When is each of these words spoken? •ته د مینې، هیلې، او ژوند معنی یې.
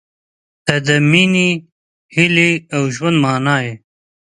•ته 0.65 0.75
د 0.87 0.89
مینې، 1.11 1.49
هیلې، 2.15 2.51
او 2.75 2.83
ژوند 2.95 3.17
معنی 3.23 3.57
یې. 3.65 3.73